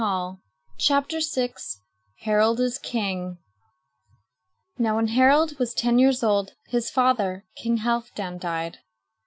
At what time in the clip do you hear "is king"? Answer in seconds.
2.59-3.37